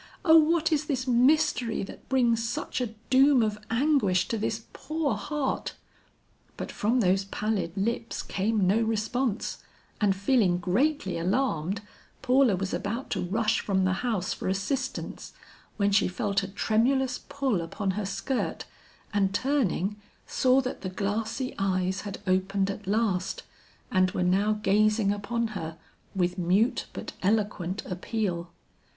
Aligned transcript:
O 0.25 0.35
what 0.35 0.71
is 0.71 0.85
this 0.87 1.05
mystery 1.05 1.83
that 1.83 2.09
brings 2.09 2.43
such 2.43 2.81
a 2.81 2.95
doom 3.11 3.43
of 3.43 3.59
anguish 3.69 4.27
to 4.29 4.37
this 4.39 4.65
poor 4.73 5.13
heart?" 5.13 5.75
But 6.57 6.71
from 6.71 7.01
those 7.01 7.25
pallid 7.25 7.77
lips 7.77 8.23
came 8.23 8.65
no 8.65 8.81
response, 8.81 9.61
and 10.01 10.15
feeling 10.15 10.57
greatly 10.57 11.19
alarmed, 11.19 11.81
Paula 12.23 12.55
was 12.55 12.73
about 12.73 13.11
to 13.11 13.21
rush 13.23 13.59
from 13.59 13.83
the 13.85 13.93
house 14.01 14.33
for 14.33 14.47
assistance, 14.47 15.33
when 15.77 15.91
she 15.91 16.07
felt 16.07 16.41
a 16.41 16.47
tremulous 16.47 17.19
pull 17.19 17.61
upon 17.61 17.91
her 17.91 18.07
skirt, 18.07 18.65
and 19.13 19.35
turning, 19.35 19.97
saw 20.25 20.61
that 20.61 20.81
the 20.81 20.89
glassy 20.89 21.53
eyes 21.59 22.01
had 22.01 22.17
opened 22.25 22.71
at 22.71 22.87
last 22.87 23.43
and 23.91 24.09
were 24.09 24.23
now 24.23 24.53
gazing 24.63 25.11
upon 25.11 25.49
her 25.49 25.77
with 26.15 26.39
mute 26.39 26.87
but 26.91 27.13
eloquent 27.21 27.85
appeal. 27.85 28.51